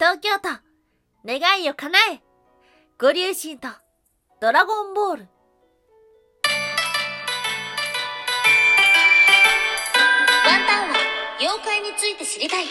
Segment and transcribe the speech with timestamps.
[0.00, 0.48] 東京都、
[1.26, 2.20] 願いを叶え、
[3.00, 3.66] ご竜神と、
[4.40, 5.22] ドラゴンボール。
[5.22, 5.26] ワ
[10.56, 10.94] ンタンは
[11.40, 12.66] 妖怪について知りたい。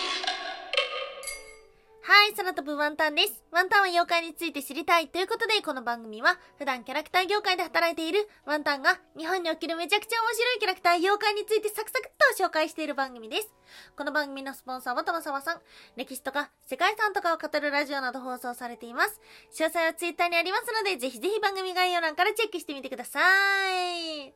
[2.07, 3.43] はい、空飛ぶワンタンです。
[3.51, 13.53] ワンタンは妖怪について知りたいということで、この番組は普段キャラクター業界で働いているワンタンが日本におけるめちゃくちゃ面白いキャラクター妖怪についてサクサクっと紹介している番組です。
[13.97, 15.61] この番組のスポンサーは玉沢さん。
[15.97, 19.19] 歴史とか世界遺産とかを語るラジオなど放送されています。
[19.51, 24.33] 詳細はツイッターにありますので、ぜひぜひ番組概要欄からチェックしてみてください。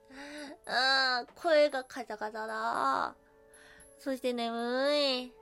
[0.68, 3.16] あー、声がカタカタだ。
[3.98, 5.41] そして眠い。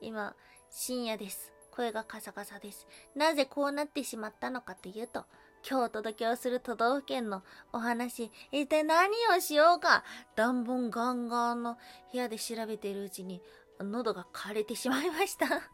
[0.00, 0.34] 今、
[0.70, 1.52] 深夜です。
[1.70, 2.88] 声がカサカサです。
[3.14, 5.24] なぜこうなってしまったのかというと、
[5.68, 11.76] 今日お届けをする都道府県のお話、一体何をしようか、暖房ガンガンの
[12.12, 13.42] 部屋で調べているうちに、
[13.80, 15.46] 喉が枯れてしまいました。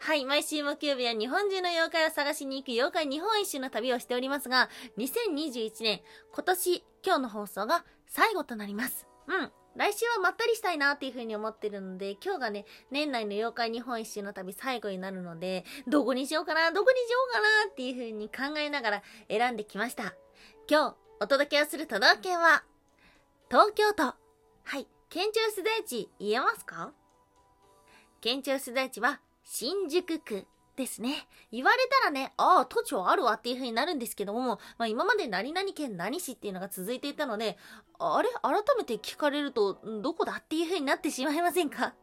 [0.00, 9.06] はい、毎週木曜日は日本中の妖怪を探しに行く妖怪日本一周の旅をしておりますが、2021年、今年、今日の放送が最後となります。
[9.26, 9.52] うん。
[9.76, 20.14] 来週はまったりしたいなっていう風に思ってるので、今日がね、年内の妖怪日本一周の旅最後になるので、どこにしようかな、どこにしようかなっていう風に考えながら選んできました。
[20.68, 22.64] 今日、お届けをする都道府県は、
[23.48, 24.02] 東京都。
[24.02, 26.92] はい、県庁所在地言えますか？
[28.20, 31.28] 県庁所在地は、新宿区ですね。
[31.52, 37.58] 言われたらね、ああ、都庁あるわっていう風になるんですけども、まあ今まで何々県何市っていうのが続いていたので、
[37.98, 38.28] あれ？
[38.42, 41.94] 改めて聞かれると、どこだっていう風になってしまいませんか？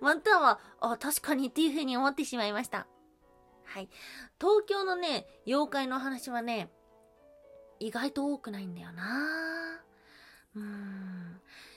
[0.00, 2.86] ワンタンは、あ、確かにっていう風に思ってしまいました。
[3.64, 3.88] はい。
[4.40, 6.70] 東京のね、妖怪の話はね、
[7.78, 9.82] 意外と多くないんだよな
[10.54, 11.25] うーん。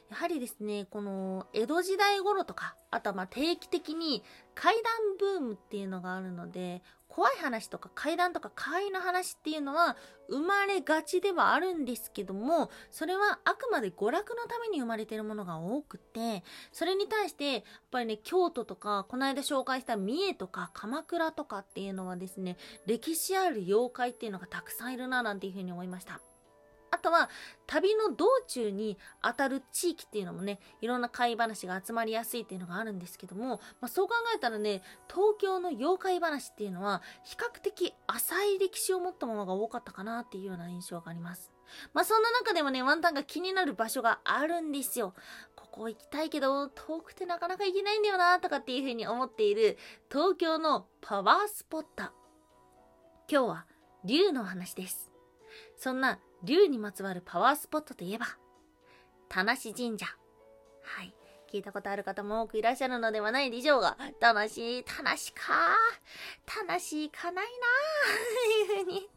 [0.10, 4.24] やはりですね、この、江戸時代頃とか、あとはま定期的に
[4.56, 9.98] 怪談ブームっていうのがあるので、怖い話とか怪談とか怪の話っていうのは
[10.30, 26.22] 生まれがちではあるんですけども、それはあくまで娯楽のために生まれてるものが多くて、それに対して、やっぱりね、京都とか、この間紹介した三重とか鎌倉とかっていうのはですね、歴史ある妖怪っていうのがたくさんいるななんていうふうに思いました。
[26.92, 27.30] あとは、
[27.68, 41.52] 旅の道中に当たる地域っていうのもね、いろんな怪話が集まりやすいっていうのがあるんですけども、まあ、そう考えたらね、東京の妖怪話っていうのは、比較的浅い歴史を持ったものが多かったかなっていうような印象があります。
[41.94, 45.14] まあ、そんな中でもね、ワンタンが気になる場所があるんですよ。
[45.56, 49.78] ここ行きたいけど、遠くてなかなか行けないんだよな、とかっていうふうに思っている、
[50.12, 52.04] 東京のパワースポット。
[53.32, 53.66] 今日は、
[54.04, 55.12] 竜の話です。
[55.78, 58.26] そんな、竜にまつわるパワースポットといえば、
[59.28, 60.06] 田無神社。
[60.84, 61.14] はい。
[61.52, 64.84] 聞いたことある方も多くいらっしゃるのではないでしょうが、田無、田無か？
[66.46, 67.52] 田無行かないな？
[68.76, 69.10] ぁ、いうふうに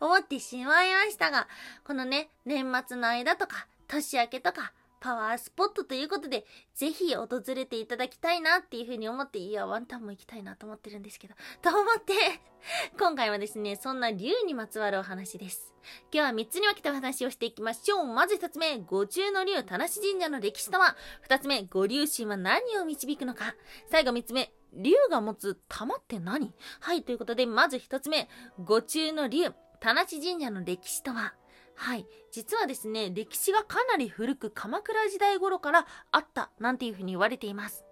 [0.00, 1.46] 思ってしまいましたが、
[1.84, 6.44] このね、年末の間とか、年明けとか、パワースポットということで、
[6.74, 12.12] ぜひ訪れていただきたいなっていうふうに思って、いや、ワンタンも行きたいなと思ってるんですけど、と思って、
[12.98, 15.72] 今回はですね、そんな竜にまつわるお話です。
[16.12, 18.04] 今日は3つに分けたお話をしていきましょう。
[18.04, 20.96] まず1つ目、五中の竜、田無神社の歴史とは
[21.28, 23.54] ?2 つ目、五竜神は何を導くのか
[23.90, 26.52] 最後3つ目、竜が持つ玉って何？
[26.80, 28.28] はい、ということで、まず1つ目、
[28.62, 29.50] 五中の竜、
[29.80, 31.34] 田無神社の歴史とは？
[31.74, 32.06] はい。
[32.30, 37.84] 実はですね、歴史がかなり古く鎌倉時代頃からあったなんていうふうに言われています。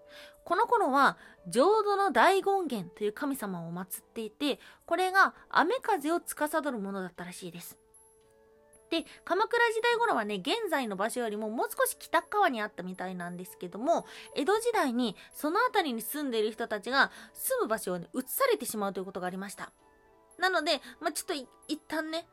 [0.45, 1.19] この頃は
[1.49, 7.79] 浄土の大権現という神様を祀っていて、これが雨風を司るものだったらしいです。
[8.91, 19.73] で、鎌倉時代頃はね、現在の場所よりももう少し北側にあったみたいなんですけども、江戸時代にその辺りに住んでいる人たちが住む場所をね、移されてしまうということがありました。
[20.39, 21.35] なので、まあ、ちょっと
[21.67, 22.27] 一旦ね、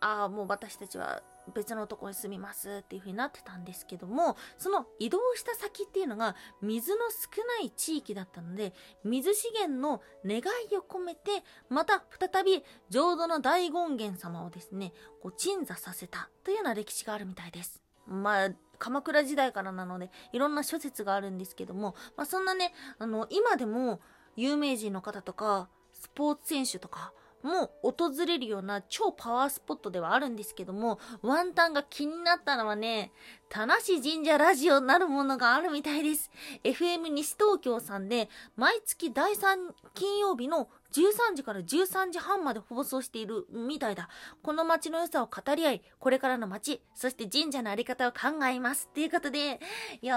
[0.00, 1.22] ああ、もう私たちは
[1.54, 8.74] 別のとこに住みますっていう風になってたんですけども、その移動した先っていうのが水の少ない地域だったので、
[9.04, 10.40] 水資源の願
[10.70, 17.82] いを込めて、また再び浄土の大権現様をですね、こう鎮座させたというような歴史があるみたいです。
[18.06, 24.00] まあ、鎌倉時代からなので、いろんな諸説があるんですけども、まあそんなね、あの、今でも
[24.36, 27.12] 有名人の方とか、スポーツ選手とか、
[27.42, 33.12] も訪れるような超パワースポットではあるんですけども、ワンタンが気になったのはね、
[33.48, 36.30] 田無神社ラジオなるものがあるみたいです。
[36.64, 44.08] FM 西東京さんで、毎月第3金曜日の13時から13時半まで放送しているみたいだ。
[44.42, 48.88] この街の良さを語り合い、これからの街、そして神社のあり方を考えます。
[48.90, 49.60] っていうことで、
[50.00, 50.16] いや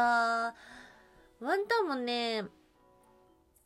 [1.41, 2.45] ー、ワンタンもね、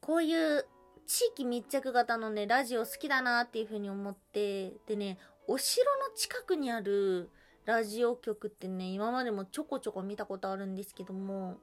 [0.01, 0.67] こういう
[1.07, 5.17] 地域密着型のね、ラジオ好きだなっていう風に思って、でね、
[5.47, 7.29] お城の近くにある
[7.65, 11.57] ラジオ局ってね、今までもちょこちょこ見たことあるんですけども、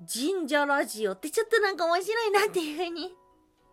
[0.00, 3.14] 神社ラジオってちょっとなんか面白いなっていう風に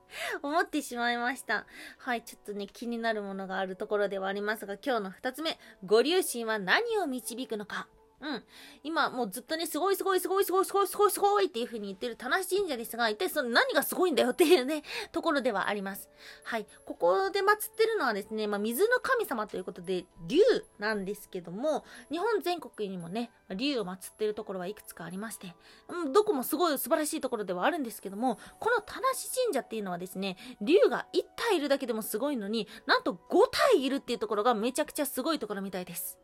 [0.41, 1.65] 思ってしまいました。
[1.97, 7.87] はい、ちょっとね、気になるものがあるところではありますが、今日の二つ目、ご両親は何を導くのか。
[8.19, 8.43] うん。
[8.83, 14.81] 今、もうずっとね、すごいすごいすごいすごいすごいすごいすごいっていう風に言ってる田無神社ですが、一体その何がすごいんだよっていうね、
[15.11, 16.09] ところではあります。
[16.43, 16.65] はい。
[16.85, 20.39] ここで祀ってるのはですね、まあ、水の神様ということで、竜
[20.79, 25.55] なんですけども、日本全国にもね、竜を祀ってるところはいくつかありまして、
[25.87, 33.17] うん、どこもすごい素晴らしいところではあるんですけども、この田無神社っていうのはですね、竜が1体いるだけでもすごいのに、なんと5
[33.51, 36.17] 体いるっていうところがめちゃくちゃすごいところみたいです。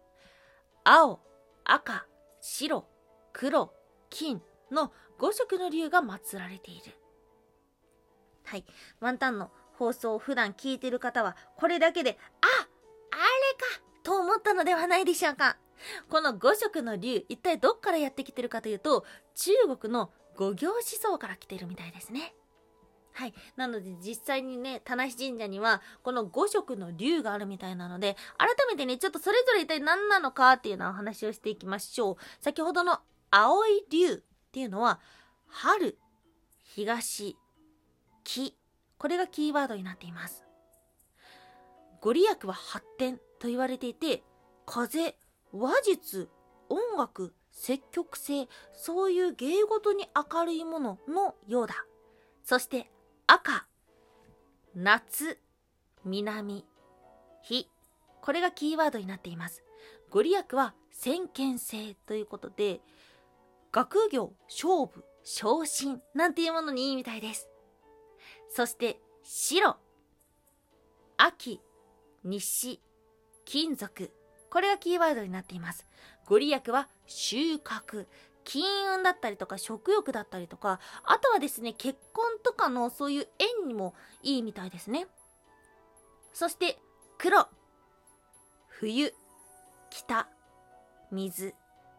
[0.83, 1.19] 青、
[1.65, 2.05] 赤、
[2.41, 2.85] 白、
[3.31, 3.73] 黒、
[4.09, 6.93] 金の5色の竜が祀られている。
[8.45, 8.65] はい。
[8.99, 13.19] ワンタンの放送を普段聞いてる方は、これだけで、ああれ
[13.79, 15.57] かと思ったのではないでしょうか。
[16.09, 19.05] この5色の竜、一体どっからやってきてるかというと、
[19.35, 22.35] 中国の五行思想から来てるみたいですね。
[23.13, 23.33] はい。
[23.55, 32.15] なので実際にね、田無神社にはこの5色の竜があるみたいなので、改めてね、ちょっとそれぞれ一体何なのかっていうのをお話をしていきましょう。
[32.41, 32.99] 先ほどの
[33.29, 34.17] 青い竜っ
[34.51, 34.99] ていうのは、
[35.47, 35.97] 春、
[36.75, 37.37] 東、
[38.23, 38.57] 木。
[38.97, 40.43] これがキーワードになっています。
[42.01, 44.23] ご利益は発展と言われていて、
[44.65, 45.15] 風、
[45.51, 46.29] 話術、
[46.69, 51.85] 音楽、積極性、そういう芸事に明るいもののようだ。
[52.43, 52.89] そして
[53.25, 53.65] 赤、
[54.75, 55.39] 夏、
[56.03, 56.65] 南、
[57.41, 57.69] 火。
[58.21, 59.63] これがキーワードになっています。
[60.09, 62.81] ご利益は先見性ということで、
[63.71, 67.47] 学業、勝負、昇進なんていうものにいいみたいです。
[68.49, 69.77] そして白、
[71.17, 71.61] 秋、
[72.25, 72.81] 西、
[73.45, 74.11] 金属。
[74.49, 75.87] これがキーワードになっています。
[76.25, 78.05] ご利益は収穫、
[78.43, 85.07] 金運だったりとか食欲だったりとか、あとはですね、結婚とかのそういう縁にもいいみたいですね。
[86.33, 86.79] そして
[87.17, 87.47] 黒、
[88.67, 89.13] 冬、
[89.89, 90.27] 北、
[91.11, 91.53] 水。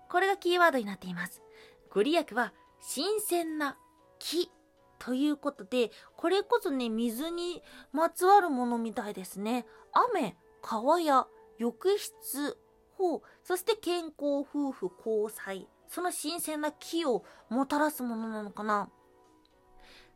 [0.08, 1.43] これがキーワードになっています。
[1.91, 3.76] ご利益は新鮮な
[4.19, 4.50] 木
[4.99, 7.62] ということで、これこそね、水に
[7.93, 9.67] まつわるものみたいですね。
[9.93, 11.26] 雨、川や
[11.58, 12.58] 浴室、
[12.96, 15.69] 法、そして健康、夫婦、交際。
[15.94, 18.88] その新鮮な木をもたらすものなのかな。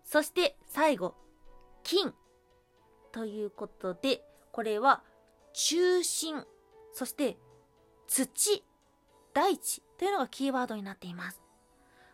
[0.03, 1.15] そして最後、
[1.85, 2.13] 金。
[3.13, 5.05] ということで、これは
[5.53, 6.45] 中心、
[6.93, 7.37] そして
[8.09, 8.65] 土、
[9.33, 11.41] 大地というのがキーワードになっています。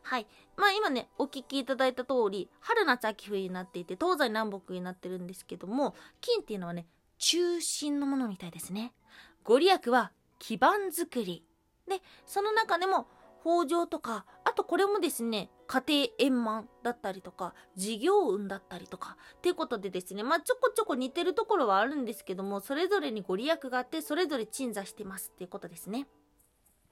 [0.02, 0.26] はい。
[0.58, 8.92] まあ今ね、お聞きいただいた通り、春夏秋冬になっていて、東西南北になってるんですけども、金っていうのはね、中心のものみたいですね。
[9.42, 11.46] ご利益は基盤作り。
[11.88, 13.06] で、その中でも、
[13.44, 26.06] 豊穣とか、あとこれもですね、家庭円満だったりとか、事業運だったりとか、っていうことでですね、まあちょこちょこ似てるところはあるんですけども、それぞれにご利益があって、それぞれ鎮座してますっていうことですね。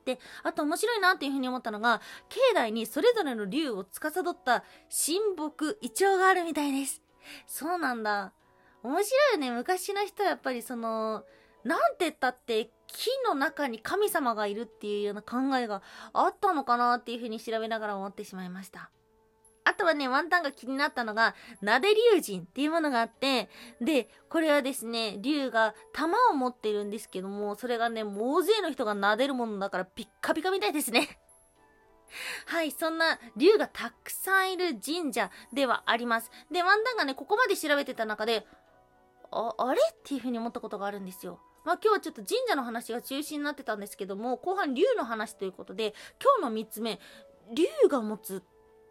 [0.05, 7.03] で、あと面白いなっていうふうに思ったのが、境内にそれぞれの竜を司った神木、イチョウがあるみたいです。
[7.47, 8.33] そうなんだ。
[8.83, 9.51] 面白いよね。
[9.53, 11.25] 昔の人はやっぱりその、
[11.65, 18.91] なんて言ったって木の中に神様がいるっていうような考えがあったのかなっていうふうに調べながら思ってしまいました。
[19.65, 23.49] あとはね、ワンタンが気になったのが、なで竜神っていうものがあって、
[23.81, 31.21] で、これはですね、竜が玉を持ってるんですけども、それがね、大勢の人が撫でるものだからピッカピカみたいですね。
[32.47, 36.31] はい、そんな竜がたくさんいる神社ではあります。
[36.51, 38.47] で、ワンタンがね、ここまで調べてた中で、
[39.31, 39.81] あ、あれ？
[39.93, 41.41] っていうふうに思ったことがあるんですよ。
[41.65, 46.99] まあ今日はちょっと神社の話が中心になってたんですけども、後半竜の話ということで、今日の3つ目、
[47.55, 48.43] 竜が持つ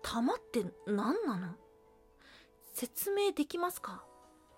[0.03, 1.55] 玉って何なの？
[2.73, 4.03] 説明できますか？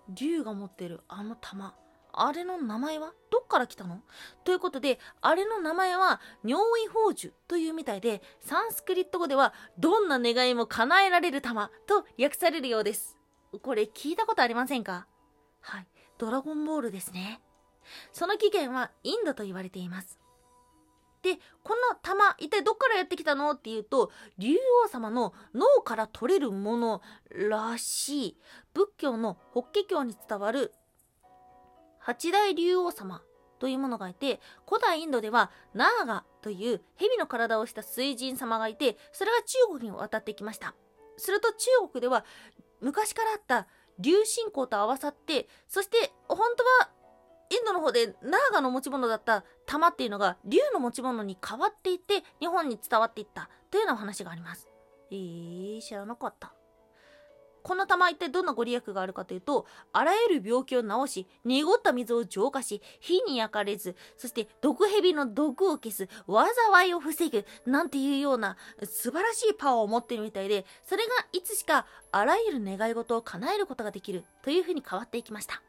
[0.08, 1.74] 竜が持ってるあの玉。
[2.16, 3.12] あれの名前は？
[3.32, 4.00] どっから来たの？
[4.44, 13.18] ということで、あれの名前は、尿意宝珠というみたいで、サンスクリット語では、どんな願いも叶えられる玉と訳されるようです。
[13.62, 15.08] これ聞いたことありませんか？
[15.60, 15.86] はい。
[16.16, 17.40] ドラゴンボールですね。
[18.12, 20.18] その起源はインドと言われています。
[21.22, 28.36] で、この玉、一体どっからやってきたのっていうと、竜王様の脳から取れるものらしい。
[28.74, 30.74] 仏教の法華経に伝わる
[31.98, 33.22] 八大竜王様
[33.58, 34.38] というものがいて、
[34.68, 40.74] 古代インドではナーガという蛇の体をした水神様がいて、それが中国に渡ってきました。
[41.16, 42.26] すると中国では
[42.82, 43.66] 昔からあった
[43.98, 46.90] 竜信仰と合わさって、そして本当は
[47.50, 54.68] インドの方でナーガの持ち物だった玉っていうのが竜の持ち物に変わっていって日本に伝わっていったというようなお話があります。
[55.10, 56.54] えー、知らなかった。
[57.64, 75.62] この玉一体どんなご利益があるかというと、あらゆる病気を治し、濁った水を浄化し、火に焼かれず、そして毒蛇の毒を消す、災いを防ぐ、なんていうような素晴らしいパワーを持ってるみたいで、それがいつしかあらゆる願い事を叶えることができるというふうに変わっていきました。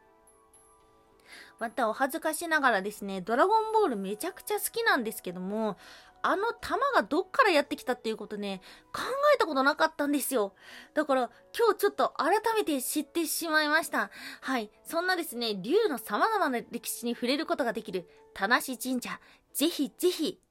[1.59, 5.77] またお恥ずかしながらですね、ドラゴンボールめちゃくちゃ好きなんですけども、
[6.21, 9.01] あの玉がどっからやってきたっていうことね、考
[9.35, 10.53] えたことなかったんですよ。
[10.93, 14.09] だから今日ちょっと改めて知ってしまいました。
[14.41, 14.71] はい。
[14.83, 19.19] そんなですね、竜の様々な歴史に触れることができる田無神社、
[19.53, 20.41] ぜひぜひ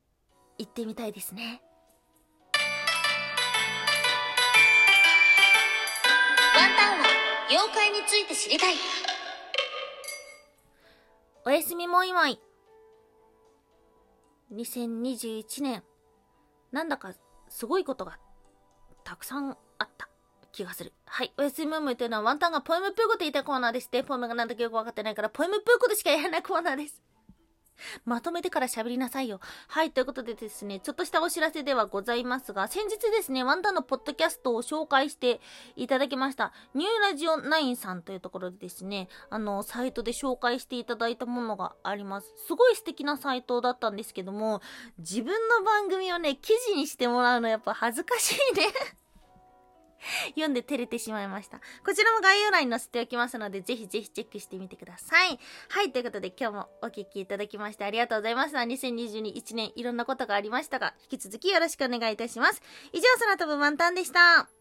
[0.58, 1.60] 行ってみたいですね。
[6.56, 7.06] ワンタンは
[7.50, 8.74] 妖怪について知りたい。
[11.46, 12.40] おやすみもいもい。
[14.50, 15.82] 2021年、
[16.72, 17.12] なんだか
[17.50, 18.18] すごいことが
[19.04, 20.08] たくさんあった
[20.52, 20.94] 気がする。
[21.04, 21.34] はい。
[21.36, 27.02] おやすみもいもいというのはワンタンがポエムプーコと言いたいコーナーでして、ポエムがなんだかよくわかってないから、ポエムプーコとしかやらないコーナーです。
[28.04, 29.40] まとめてから喋りなさいよ。
[29.68, 35.40] はい、ということでですね、ちょっとしたお知らせではございますが、先日ですね、ワンダのポッドキャストを紹介して
[35.76, 42.32] いただきました、ニューラジオ9さんというところでですね、あの、サイトで紹介していただいたものがあります。
[42.46, 44.60] すごい素敵なサイトだったんですけども、
[44.98, 49.03] 自分の番組をね、記事にしてもらうのやっぱ恥ずかしいね。
[50.34, 51.60] 読んで照れてしまいました。
[51.84, 55.38] こちらも概要欄に載せておきますので、ぜひぜひチェックしてみてください。
[55.68, 58.58] はい、ということで今日もお聴きいただきましてありがとうございました。
[58.58, 62.62] 2022年いろんなことがありましたが、引き続きよろしくお願いいたします。
[62.92, 64.53] 以上、空飛ぶ満タンでした。